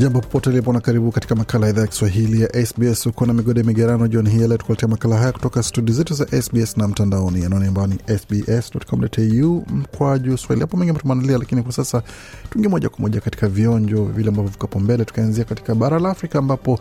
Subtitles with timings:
[0.00, 3.06] Jambo popote lipo na karibu katika makala ya idhaa ya Kiswahili ya SBS.
[3.06, 6.76] Uko na migode migerano jioni hii leo, tukuletea makala haya kutoka studio zetu za SBS
[6.76, 10.60] na mtandaoni, anwani ambayo ni sbs.com.au mkwaju swahili.
[10.60, 12.02] Hapo mengi tumeandalia, lakini kwa sasa
[12.50, 16.38] tuingie moja kwa moja katika vionjo vile ambavyo viko mbele, tukaanzia katika bara la Afrika
[16.38, 16.80] ambapo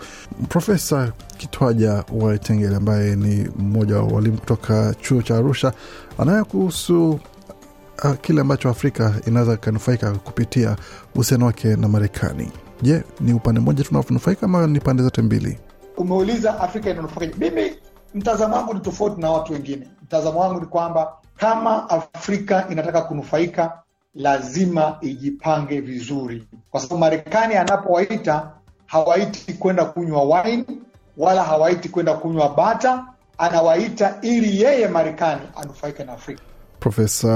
[0.49, 5.73] Profesa Kitwaja Waitengele ambaye ni mmoja wa walimu kutoka chuo cha Arusha
[6.17, 7.09] anayo kuhusu
[8.03, 10.75] uh, kile ambacho Afrika inaweza ikanufaika kupitia
[11.15, 12.51] uhusiano wake na Marekani.
[12.81, 15.59] Je, ni upande mmoja tunaonufaika ama ni pande zote mbili?
[15.97, 17.35] Umeuliza Afrika inanufaika.
[17.37, 17.71] Mimi
[18.15, 19.87] mtazamo wangu ni tofauti na watu wengine.
[20.03, 23.79] Mtazamo wangu ni kwamba kama Afrika inataka kunufaika,
[24.15, 28.51] lazima ijipange vizuri, kwa sababu Marekani anapowaita
[28.85, 30.65] hawaiti kwenda kunywa wine
[31.17, 33.05] wala hawaiti kwenda kunywa bata,
[33.37, 36.41] anawaita ili yeye Marekani anufaike na Afrika.
[36.79, 37.27] Profesa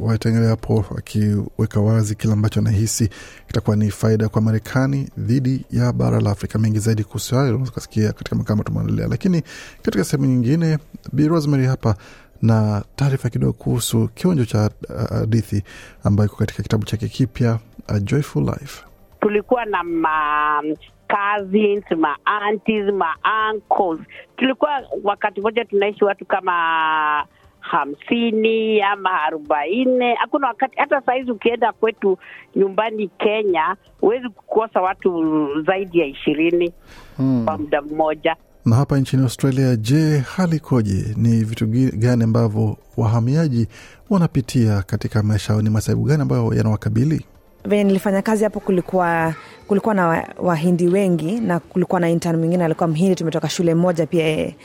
[0.00, 3.08] Waitengele hapo akiweka wazi kile ambacho anahisi
[3.46, 6.58] kitakuwa ni faida kwa Marekani dhidi ya bara la Afrika.
[6.58, 9.42] Mengi zaidi kuhusu hayo unaweza kusikia katika makala tumeandalia, lakini
[9.82, 10.78] katika sehemu nyingine,
[11.12, 11.94] Bi Rosemary hapa
[12.42, 14.70] na taarifa kidogo kuhusu kionjo cha
[15.08, 18.84] hadithi uh, ambayo iko katika kitabu chake kipya A Joyful Life.
[19.20, 20.62] Tulikuwa na ma
[21.10, 23.14] cousins, ma aunties, ma
[23.52, 24.00] uncles.
[24.36, 27.26] Tulikuwa wakati mmoja tunaishi watu kama
[27.70, 30.14] hamsini ama arobaini.
[30.14, 32.18] Hakuna wakati, hata sahizi ukienda kwetu
[32.56, 36.72] nyumbani Kenya huwezi kukosa watu zaidi ya ishirini
[37.16, 38.36] hmm, kwa muda mmoja.
[38.66, 41.14] Na hapa nchini Australia, je, hali ikoje?
[41.16, 41.66] Ni vitu
[41.96, 43.68] gani ambavyo wahamiaji
[44.10, 45.62] wanapitia katika maisha yao?
[45.62, 47.24] Ni masaibu gani ambayo yanawakabili?
[47.64, 49.34] Venye nilifanya kazi hapo, kulikuwa
[49.66, 54.24] kulikuwa na wahindi wengi na kulikuwa na intern mwingine alikuwa mhindi, tumetoka shule moja pia
[54.26, 54.56] yeye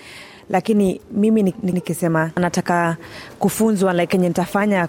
[0.50, 2.98] lakini mimi nikisema nataka
[3.40, 4.88] kufunzwa like kenye nitafanya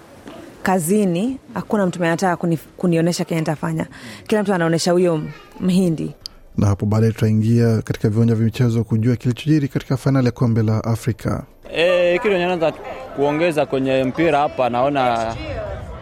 [0.63, 3.85] kazini, hakuna mtu anataka kuni, kunionyesha kenye nitafanya.
[4.27, 5.21] Kila mtu anaonyesha huyo
[5.59, 6.11] Mhindi.
[6.57, 10.83] Na hapo baadaye tutaingia katika viwanja vya michezo kujua kilichojiri katika fainali ya kombe la
[10.83, 11.43] Afrika.
[11.73, 12.71] E, kitu naanza
[13.15, 15.35] kuongeza kwenye mpira hapa, naona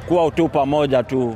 [0.08, 1.36] kuwa tu pamoja tu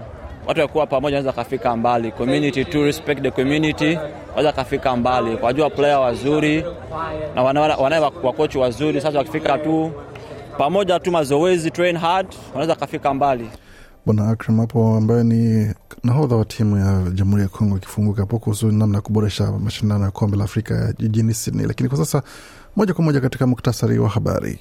[0.49, 2.11] watu wakuwa pamoja wanaweza kafika mbali.
[2.11, 3.97] Community to respect the community,
[4.29, 6.65] wanaweza kafika mbali, wajua player wazuri
[7.35, 9.01] na wanaye wakochi wazuri.
[9.01, 9.91] Sasa wakifika tu
[10.57, 13.49] pamoja tu mazoezi, train hard, wanaweza kafika mbali.
[14.05, 15.73] Bwana Akram hapo ambaye ni
[16.03, 20.11] nahodha wa timu ya Jamhuri ya Kongo akifunguka hapo kuhusu namna ya kuboresha mashindano ya
[20.11, 21.67] kombe la Afrika jijini Sydney.
[21.67, 22.23] Lakini kwa sasa
[22.75, 24.59] moja kwa moja katika muktasari wa habari.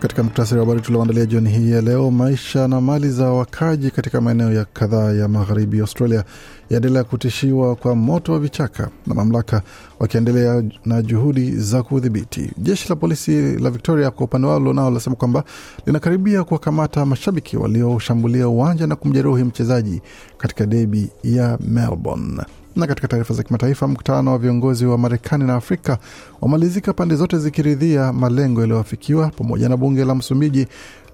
[0.00, 4.20] Katika muktasari wa habari tulioandalia jioni hii ya leo, maisha na mali za wakaji katika
[4.20, 6.24] maeneo ya kadhaa ya magharibi Australia
[6.70, 9.62] yaendelea kutishiwa kwa moto wa vichaka na mamlaka
[9.98, 12.50] wakiendelea na juhudi za kudhibiti.
[12.58, 15.44] Jeshi la polisi la Victoria kwa upande wao nao linasema kwamba
[15.86, 20.02] linakaribia kuwakamata mashabiki walioshambulia uwanja na kumjeruhi mchezaji
[20.38, 22.42] katika debi ya Melbourne.
[22.76, 25.98] Na katika taarifa za kimataifa, mkutano wa viongozi wa Marekani na Afrika
[26.40, 30.66] wamalizika, pande zote zikiridhia malengo yaliyoafikiwa, pamoja na bunge la Msumbiji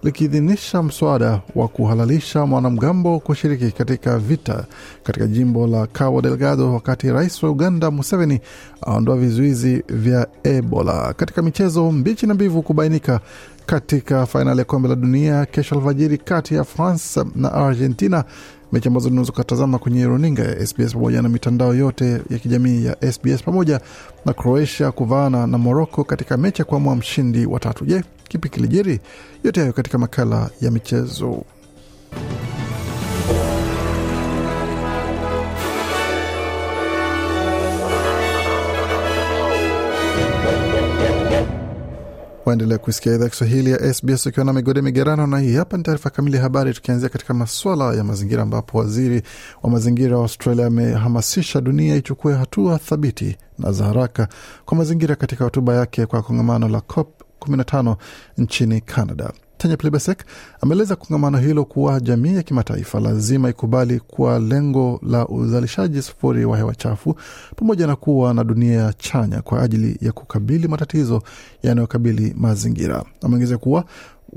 [0.02, 4.64] likiidhinisha mswada wa kuhalalisha mwanamgambo kushiriki katika vita
[5.02, 8.40] katika jimbo la Cabo Delgado, wakati rais wa Uganda Museveni
[8.82, 11.12] aondoa vizuizi vya Ebola.
[11.14, 13.20] Katika michezo, mbichi na mbivu kubainika
[13.66, 18.24] katika fainali ya kombe la dunia kesho alfajiri kati ya France na Argentina,
[18.72, 23.12] mechi ambazo unaweza ukatazama kwenye runinga ya SBS pamoja na mitandao yote ya kijamii ya
[23.12, 23.80] SBS, pamoja
[24.24, 27.84] na Croatia kuvaana na Morocco katika mechi ya kuamua mshindi wa tatu.
[27.84, 29.00] Je, kipi kilijiri?
[29.44, 31.42] Yote hayo katika makala ya michezo.
[42.46, 46.10] Waendelea kuisikia idhaa Kiswahili ya SBS ukiwa na migode migerano, na hii hapa ni taarifa
[46.10, 49.22] kamili ya habari, tukianzia katika masuala ya mazingira, ambapo waziri
[49.62, 54.28] wa mazingira wa Australia amehamasisha dunia ichukue hatua thabiti na za haraka
[54.64, 57.96] kwa mazingira katika hotuba yake kwa kongamano la COP 15
[58.38, 59.32] nchini Canada.
[59.58, 60.24] Tanya Plibersek
[60.60, 66.56] ameeleza kongamano hilo kuwa jamii ya kimataifa lazima ikubali kuwa lengo la uzalishaji sufuri wa
[66.56, 67.16] hewa chafu
[67.56, 71.22] pamoja na kuwa na dunia chanya kwa ajili ya kukabili matatizo
[71.62, 73.04] yanayokabili mazingira.
[73.22, 73.84] Ameongeza kuwa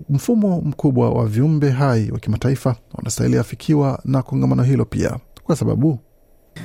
[0.10, 6.00] mfumo mkubwa wa viumbe hai wa kimataifa unastahili afikiwa na kongamano hilo pia, kwa sababu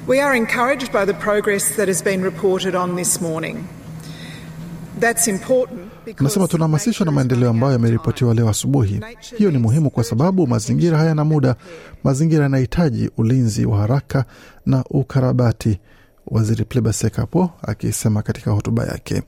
[0.09, 3.57] We are encouraged by the progress that has been reported on this morning.
[6.17, 9.01] Anasema tunahamasishwa na maendeleo ambayo yameripotiwa leo asubuhi.
[9.37, 11.57] Hiyo ni muhimu kwa sababu mazingira hayana muda.
[12.05, 14.25] Mazingira yanahitaji ulinzi wa haraka
[14.67, 15.79] na ukarabati,
[16.27, 19.23] Waziri Plibersek hapo akisema katika hotuba yake.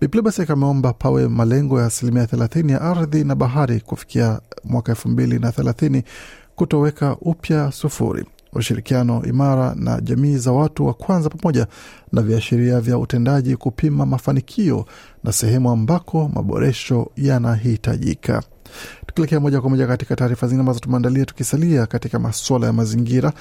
[0.00, 5.08] Bi Plibersek ameomba pawe malengo ya asilimia thelathini ya ardhi na bahari kufikia mwaka elfu
[5.08, 6.02] mbili na thelathini
[6.56, 11.66] kutoweka upya sufuri ushirikiano imara na jamii za watu wa kwanza pamoja
[12.12, 14.86] na viashiria vya utendaji kupima mafanikio
[15.24, 18.42] na sehemu ambako maboresho yanahitajika.
[19.06, 23.32] Tukielekea moja kwa moja katika taarifa zingine ambazo tumeandalia, tukisalia katika masuala ya mazingira,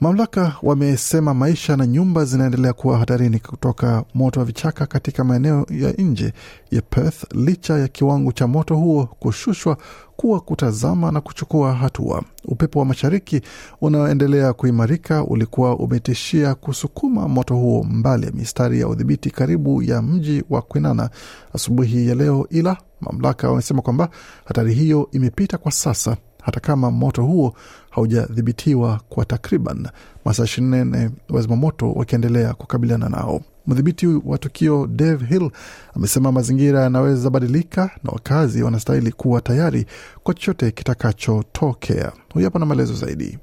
[0.00, 5.92] Mamlaka wamesema maisha na nyumba zinaendelea kuwa hatarini kutoka moto wa vichaka katika maeneo ya
[5.92, 6.32] nje
[6.70, 9.76] ya Perth licha ya kiwango cha moto huo kushushwa
[10.16, 12.22] kuwa kutazama na kuchukua hatua.
[12.44, 13.40] Upepo wa mashariki
[13.80, 20.44] unaoendelea kuimarika ulikuwa umetishia kusukuma moto huo mbali ya mistari ya udhibiti karibu ya mji
[20.50, 21.10] wa Kwinana
[21.54, 24.08] asubuhi ya leo, ila mamlaka wamesema kwamba
[24.44, 27.54] hatari hiyo imepita kwa sasa hata kama moto huo
[27.90, 29.88] haujadhibitiwa kwa takriban
[30.24, 33.40] masaa ishirini na nne wazimamoto wakiendelea kukabiliana nao.
[33.66, 35.50] Mdhibiti wa tukio Dave Hill
[35.96, 39.86] amesema mazingira yanaweza badilika na wakazi wanastahili kuwa tayari
[40.22, 42.12] kwa chochote kitakachotokea.
[42.34, 43.38] Huyu hapa na maelezo zaidi.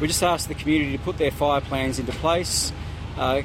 [0.00, 2.72] We just ask the community to put their fire plans into place.
[3.18, 3.44] Uh,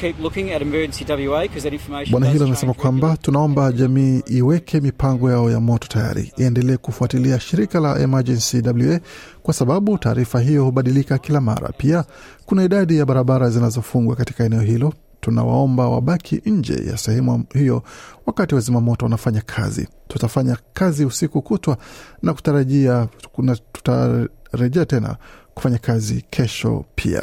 [0.00, 4.22] keep looking at emergency WA because that information Bwana Hill anasema amesema kwamba tunaomba jamii
[4.26, 9.00] iweke mipango yao ya moto tayari, iendelee kufuatilia shirika la Emergency WA
[9.42, 11.68] kwa sababu taarifa hiyo hubadilika kila mara.
[11.78, 12.04] Pia
[12.46, 14.92] kuna idadi ya barabara zinazofungwa katika eneo hilo.
[15.20, 17.82] Tunawaomba wabaki nje ya sehemu hiyo
[18.26, 19.88] wakati wazimamoto wanafanya kazi.
[20.08, 21.76] Tutafanya kazi usiku kutwa
[22.22, 25.16] na kutarajia kuna tutarejea tena
[25.56, 27.22] kufanya kazi kesho pia.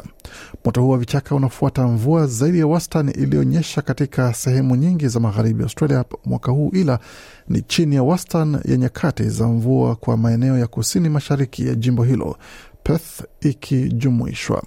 [0.66, 5.64] Moto huo wa vichaka unafuata mvua zaidi ya wastani iliyonyesha katika sehemu nyingi za magharibi
[5.64, 7.00] Australia mwaka huu, ila
[7.50, 12.04] ni chini ya wastani ya nyakati za mvua kwa maeneo ya kusini mashariki ya jimbo
[12.04, 12.38] hilo,
[12.84, 14.64] Perth ikijumuishwa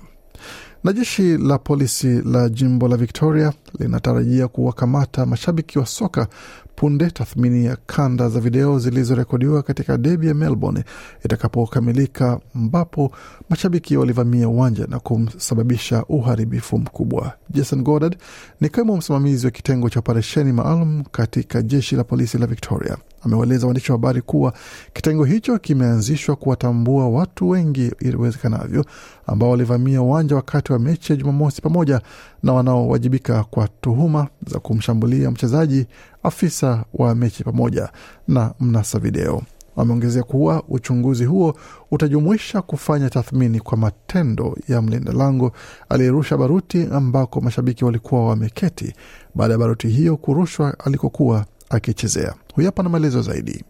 [0.85, 6.29] na jeshi la polisi la jimbo la Victoria linatarajia kuwakamata mashabiki wa soka
[6.76, 10.84] punde tathmini ya kanda za video zilizorekodiwa katika debi ya Melbourne
[11.25, 13.12] itakapokamilika, ambapo
[13.50, 17.32] mashabiki walivamia uwanja na kusababisha uharibifu mkubwa.
[17.50, 18.17] Jason Goddard
[18.61, 22.96] ni kaimu msimamizi wa kitengo cha operesheni maalum katika jeshi la polisi la Victoria
[23.26, 24.52] amewaeleza waandishi wa habari kuwa
[24.93, 28.84] kitengo hicho kimeanzishwa kuwatambua watu wengi iwezekanavyo
[29.26, 32.00] ambao walivamia uwanja wakati wa mechi ya Jumamosi pamoja
[32.43, 35.87] na wanaowajibika kwa tuhuma za kumshambulia mchezaji,
[36.23, 37.88] afisa wa mechi pamoja
[38.28, 39.43] na mnasa video.
[39.76, 41.55] Wameongezea kuwa uchunguzi huo
[41.90, 45.52] utajumuisha kufanya tathmini kwa matendo ya mlinda lango
[45.88, 48.94] aliyerusha baruti ambako mashabiki walikuwa wameketi
[49.34, 52.35] baada ya baruti hiyo kurushwa alikokuwa akichezea.
[52.55, 53.65] Huyu hapa na maelezo zaidi.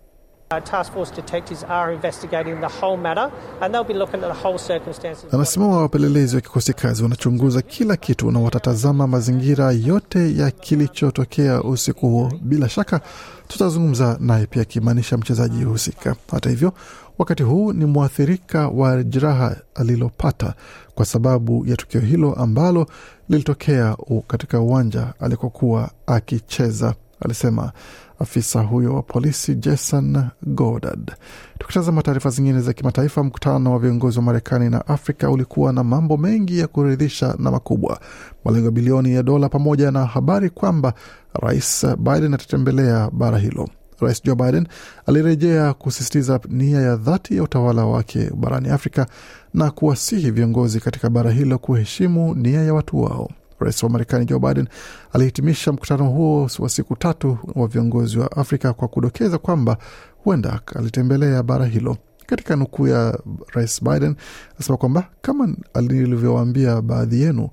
[0.64, 4.58] Task force detectives are investigating the whole matter and they'll be looking at the whole
[4.58, 5.34] circumstances.
[5.34, 12.08] Anasema wapelelezi wa kikosi kazi wanachunguza kila kitu na watatazama mazingira yote ya kilichotokea usiku
[12.08, 12.32] huo.
[12.42, 13.00] Bila shaka
[13.48, 16.16] tutazungumza naye pia, akimaanisha mchezaji husika.
[16.30, 16.72] Hata hivyo,
[17.18, 20.54] wakati huu ni mwathirika wa jeraha alilopata
[20.94, 22.86] kwa sababu ya tukio hilo ambalo
[23.28, 27.72] lilitokea katika uwanja alikokuwa akicheza, alisema
[28.18, 31.12] afisa huyo wa polisi Jason Goddard.
[31.58, 36.16] Tukitazama taarifa zingine za kimataifa, mkutano wa viongozi wa Marekani na Afrika ulikuwa na mambo
[36.16, 38.00] mengi ya kuridhisha na makubwa,
[38.44, 40.94] malengo bilioni ya dola, pamoja na habari kwamba
[41.42, 43.68] Rais Biden atatembelea bara hilo.
[44.00, 44.66] Rais Joe Biden
[45.06, 49.06] alirejea kusisitiza nia ya dhati ya utawala wake barani Afrika
[49.54, 53.30] na kuwasihi viongozi katika bara hilo kuheshimu nia ya watu wao.
[53.60, 54.68] Rais wa Marekani Joe Biden
[55.12, 59.76] alihitimisha mkutano huo wa siku tatu wa viongozi wa Afrika kwa kudokeza kwamba
[60.24, 61.96] huenda alitembelea bara hilo.
[62.26, 63.18] Katika nukuu ya
[63.52, 64.16] Rais Biden
[64.54, 67.48] anasema kwamba kama alivyowaambia baadhi yenu,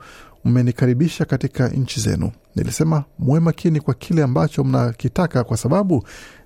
[0.46, 2.32] mmenikaribisha katika nchi zenu.
[2.56, 6.04] Nilisema muwe makini kwa kile ambacho mnakitaka, kwa sababu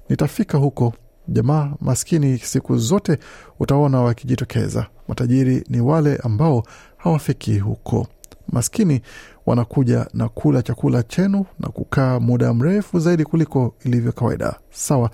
[0.10, 0.94] nitafika huko.
[1.28, 3.18] Jamaa maskini siku zote
[3.60, 4.86] utaona wakijitokeza.
[5.08, 6.64] Matajiri ni wale ambao
[6.98, 8.08] hawafiki huko.
[8.52, 9.02] Maskini
[9.46, 14.56] wanakuja na kula chakula chenu na kukaa muda mrefu zaidi kuliko ilivyo kawaida.
[14.72, 15.10] Sawa,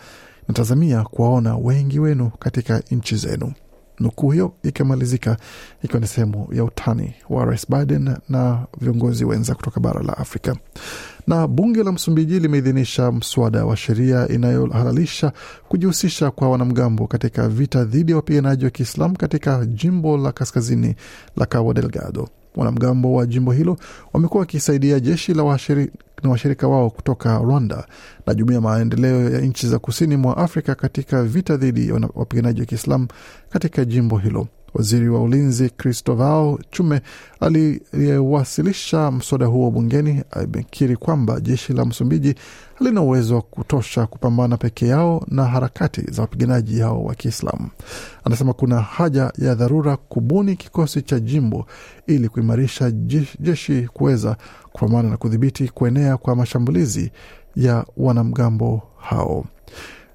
[0.47, 3.53] natazamia kuwaona wengi wenu katika nchi zenu.
[3.99, 5.37] Nukuu hiyo ikimalizika
[5.83, 10.55] ikiwa ni sehemu ya utani wa Rais Biden na viongozi wenza kutoka bara la Afrika.
[11.27, 15.31] Na bunge la Msumbiji limeidhinisha mswada wa sheria inayohalalisha
[15.67, 20.95] kujihusisha kwa wanamgambo katika vita dhidi ya wapiganaji wa Kiislamu katika jimbo la kaskazini
[21.37, 22.29] la Cabo Delgado.
[22.55, 23.77] Wanamgambo wa jimbo hilo
[24.13, 25.91] wamekuwa wakisaidia jeshi la washiri,
[26.23, 27.87] na washirika wao kutoka Rwanda
[28.27, 32.59] na jumuiya ya maendeleo ya nchi za kusini mwa Afrika katika vita dhidi ya wapiganaji
[32.61, 33.07] wa Kiislamu
[33.49, 34.47] katika jimbo hilo.
[34.73, 37.01] Waziri wa ulinzi Cristovao Chume
[37.39, 42.35] aliyewasilisha mswada huo bungeni amekiri kwamba jeshi la Msumbiji
[42.75, 47.69] halina uwezo wa kutosha kupambana peke yao na harakati za wapiganaji hao wa Kiislamu.
[48.23, 51.65] Anasema kuna haja ya dharura kubuni kikosi cha jimbo
[52.07, 52.91] ili kuimarisha
[53.39, 54.37] jeshi kuweza
[54.71, 57.11] kupambana na kudhibiti kuenea kwa mashambulizi
[57.55, 59.45] ya wanamgambo hao.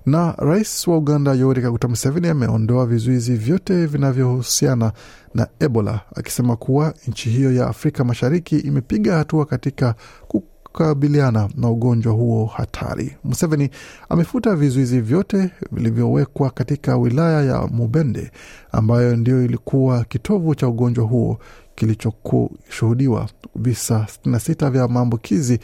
[0.08, 4.92] Na rais wa Uganda Yoweri Kaguta Museveni ameondoa vizuizi vyote vinavyohusiana
[5.34, 9.94] na Ebola, akisema kuwa nchi hiyo ya Afrika Mashariki imepiga hatua katika
[10.28, 13.16] kukabiliana na ugonjwa huo hatari.
[13.24, 13.70] Museveni
[14.08, 18.30] amefuta vizuizi vyote vilivyowekwa katika wilaya ya Mubende
[18.72, 21.38] ambayo ndio ilikuwa kitovu cha ugonjwa huo
[21.74, 25.58] kilichoshuhudiwa visa 66 vya maambukizi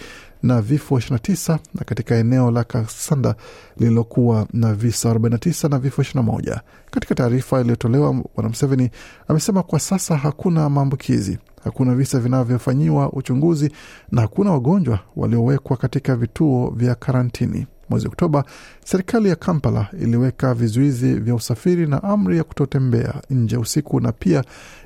[0.44, 3.34] na vifo 29 na katika eneo la Kasanda
[3.76, 6.60] lililokuwa na visa 49 na vifo 21.
[6.90, 8.90] Katika taarifa iliyotolewa, Bwana Museveni
[9.28, 13.72] amesema kwa sasa hakuna maambukizi, hakuna visa vinavyofanyiwa uchunguzi
[14.12, 17.66] na hakuna wagonjwa waliowekwa katika vituo vya karantini.
[17.88, 18.44] Mwezi Oktoba,
[18.84, 24.44] serikali ya Kampala iliweka vizuizi vya usafiri na amri ya kutotembea nje usiku na pia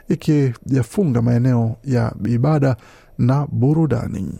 [0.08, 2.76] ikiyafunga maeneo ya ibada
[3.18, 4.38] na burudani.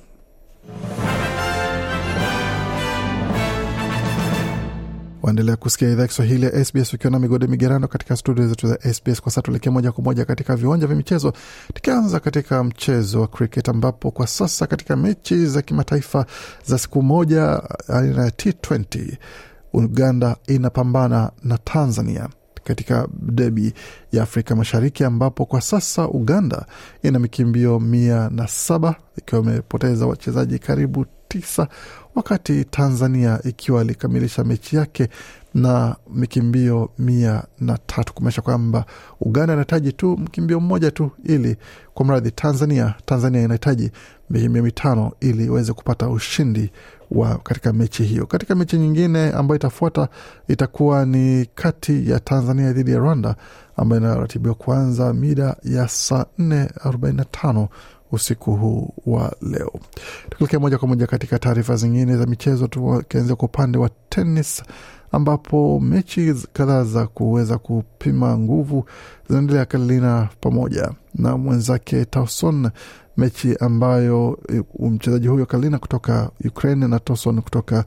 [5.23, 9.21] Waendelea kusikia idhaa Kiswahili ya SBS ukiwa na migode migerano katika studio zetu za SBS.
[9.21, 11.33] Kwa sasa tuelekee moja kwa moja katika viwanja vya michezo,
[11.75, 16.27] tukianza katika mchezo wa cricket, ambapo kwa sasa katika mechi za kimataifa
[16.67, 19.17] za siku moja aina ya T20
[19.73, 22.29] Uganda inapambana na Tanzania
[22.69, 23.73] katika debi
[24.13, 26.67] ya Afrika Mashariki ambapo kwa sasa Uganda
[27.03, 31.69] ina mikimbio mia na saba ikiwa imepoteza wachezaji karibu tisa
[32.15, 35.09] wakati Tanzania ikiwa ilikamilisha mechi yake
[35.55, 38.85] na mikimbio mia na tatu kumaanisha kwamba
[39.21, 41.57] Uganda inahitaji tu mkimbio mmoja tu ili
[41.95, 43.91] kwa mradhi Tanzania Tanzania inahitaji
[44.31, 46.71] mikimbio mitano ili iweze kupata ushindi
[47.11, 48.27] wa katika mechi hiyo.
[48.27, 50.09] Katika mechi nyingine ambayo itafuata
[50.49, 53.37] itakuwa ni kati ya Tanzania dhidi ya Rwanda
[53.77, 57.69] ambayo inaratibiwa kuanza mida ya saa nne arobaini na tano
[58.13, 59.73] usiku huu wa leo.
[60.31, 64.63] Tukielekea moja kwa moja katika taarifa zingine za michezo, tukianzia kwa upande wa tenis
[65.13, 68.85] ambapo mechi kadhaa za kuweza kupima nguvu
[69.29, 72.71] zinaendelea Carolina pamoja na mwenzake Tauson,
[73.17, 74.39] mechi ambayo
[74.79, 77.85] mchezaji huyo Carolina kutoka Ukraine na Tauson kutoka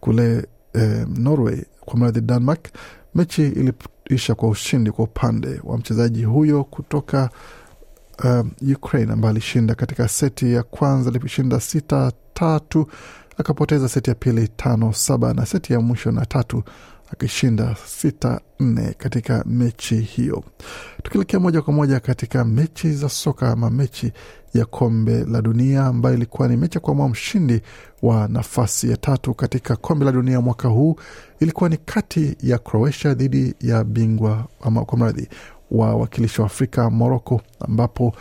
[0.00, 2.68] kule eh, Norway kwa mradhi Denmark,
[3.14, 3.46] mechi
[4.08, 7.30] iliisha kwa ushindi kwa upande wa mchezaji huyo kutoka
[8.24, 12.86] um, Ukraine ambaye alishinda katika seti ya kwanza, alishinda sita tatu,
[13.38, 16.62] akapoteza seti ya pili tano saba na seti ya mwisho na tatu
[17.12, 20.44] akishinda sita nne katika mechi hiyo.
[21.02, 24.12] Tukielekea moja kwa moja katika mechi za soka ama mechi
[24.54, 27.60] ya kombe la dunia ambayo ilikuwa ni mechi ya kuamua mshindi
[28.02, 30.96] wa nafasi ya tatu katika kombe la dunia mwaka huu,
[31.40, 35.28] ilikuwa ni kati ya Croatia dhidi ya bingwa ama kwa mradhi
[35.70, 38.14] wa wakilishi wa Afrika Morocco, ambapo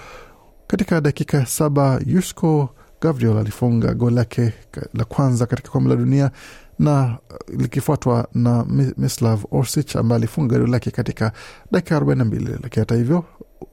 [0.67, 2.69] katika dakika saba Yusko
[3.01, 4.53] Gabriel alifunga goli lake
[4.93, 6.31] la kwanza katika kombe la dunia
[6.79, 7.17] na
[7.57, 8.65] likifuatwa na
[8.97, 11.31] Mislav Orsic ambaye alifunga goli lake katika
[11.71, 13.23] dakika 42, lakini hata hivyo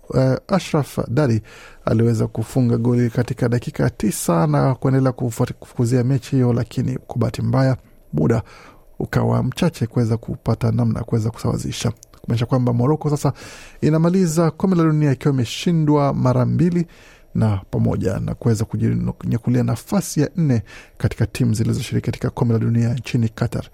[0.09, 1.43] uh, Ashraf Dari
[1.85, 7.77] aliweza kufunga goli katika dakika tisa na kuendelea kufukuzia mechi hiyo, lakini kwa bahati mbaya
[8.13, 8.43] muda
[8.99, 11.93] ukawa mchache kuweza kupata namna ya kuweza kusawazisha.
[12.21, 13.33] Kumaanisha kwamba Moroko sasa
[13.81, 16.87] inamaliza kombe la dunia ikiwa imeshindwa mara mbili
[17.35, 20.63] na pamoja na kuweza kujinyakulia nafasi ya nne
[20.99, 23.65] katika timu zilizoshiriki katika kombe la dunia nchini Qatar.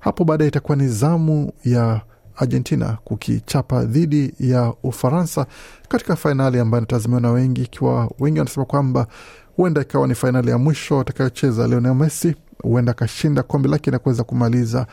[0.00, 2.00] Hapo baadaye itakuwa ni zamu ya
[2.36, 5.46] Argentina kukichapa dhidi ya Ufaransa
[5.88, 9.06] katika fainali ambayo inatazamiwa na wengi, ikiwa wengi wanasema kwamba
[9.56, 14.24] huenda ikawa ni fainali ya mwisho atakayocheza Lionel Messi, huenda akashinda kombe lake na kuweza
[14.24, 14.86] kumaliza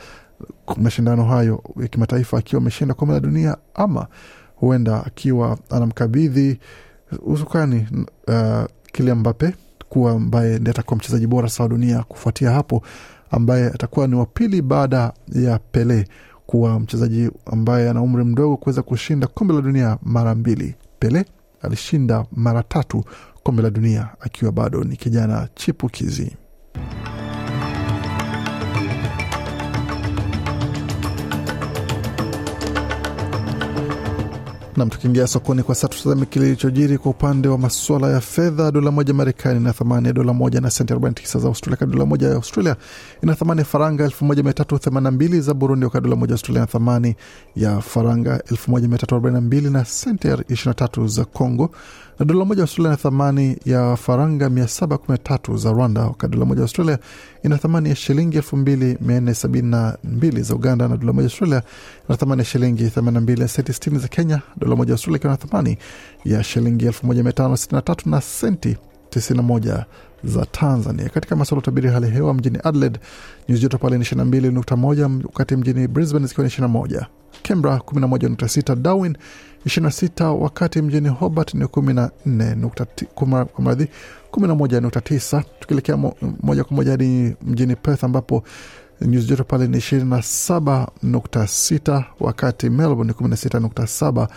[0.76, 4.06] mashindano hayo ya kimataifa akiwa ameshinda kombe la dunia, ama
[4.56, 6.58] huenda akiwa anamkabidhi
[7.22, 7.86] usukani
[8.28, 9.54] uh, Kylian Mbappe
[9.88, 12.82] kuwa ambaye ndiye atakuwa mchezaji bora sawa dunia kufuatia hapo
[13.30, 16.08] ambaye atakuwa ni wa pili baada ya Pele
[16.46, 20.74] kuwa mchezaji ambaye ana umri mdogo kuweza kushinda kombe la dunia mara mbili.
[20.98, 21.24] Pele
[21.62, 23.04] alishinda mara tatu
[23.42, 26.36] kombe la dunia akiwa bado ni kijana chipukizi.
[34.76, 38.70] Nam, tukiingia sokoni kwa sasa, tutazame kilichojiri kwa upande wa masuala ya fedha.
[38.70, 42.28] Dola moja Marekani ina thamani ya dola moja na senti 49 za Australia, dola moja
[42.28, 42.76] ya Australia
[43.22, 47.16] ina thamani ya faranga 1382 za Burundi, wakati dola moja ya Australia ina thamani
[47.56, 51.70] ya faranga 1342 na senti 23 za Congo,
[52.18, 56.98] na dola moja Australia ina thamani ya faranga 713 za Rwanda, wakati dola moja Australia
[57.44, 61.62] ina thamani ya shilingi 2472 za Uganda, na dola moja Australia
[62.08, 65.36] ina thamani ya shilingi 82 na senti 60 za Kenya, dola moja Australia ikiwa na
[65.36, 65.78] thamani
[66.24, 68.76] ya shilingi 1563 na senti
[69.10, 69.84] 91
[70.26, 71.08] za Tanzania.
[71.08, 72.98] Katika masuala utabiri hali hewa mjini Adelaide
[73.48, 77.06] nyuzi joto pale ni 22.1, wakati mjini Brisbane zikiwa ni 21,
[77.42, 79.16] Canberra 11.6, Darwin
[79.66, 82.10] 26, wakati mjini Hobart ni 14
[84.32, 85.42] 11.9.
[85.60, 85.96] Tukielekea
[86.42, 88.42] moja kwa moja hadi mjini Perth ambapo
[89.00, 94.28] nyuzi joto pale ni 27.6, wakati Melbourne ni 16.7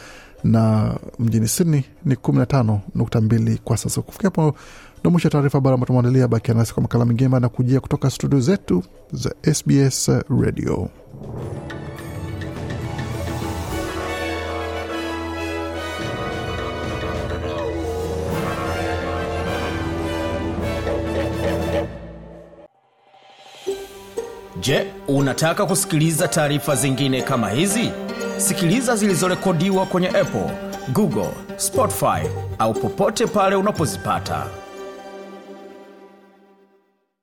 [0.43, 4.01] na mjini Sydney ni 15.2 kwa sasa.
[4.01, 4.55] Kufikia hapo
[5.01, 6.27] ndo mwisho wa taarifa habari ambayo tumeandalia.
[6.27, 10.89] Bakia nasi kwa makala mengine na kujia kutoka studio zetu za SBS Radio.
[24.61, 27.91] Je, unataka kusikiliza taarifa zingine kama hizi?
[28.37, 30.49] Sikiliza zilizorekodiwa kwenye Apple,
[30.93, 32.21] Google, Spotify
[32.59, 34.45] au popote pale unapozipata.